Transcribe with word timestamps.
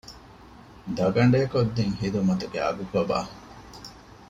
ދަގަނޑޭ 0.97 1.41
ކޮށްދިން 1.53 1.95
ހިދުމަތުގެ 2.01 2.59
އަގު 2.65 2.83
ކޮބާ؟ 2.91 3.19